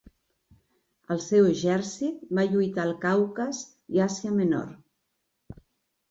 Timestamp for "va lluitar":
2.39-2.85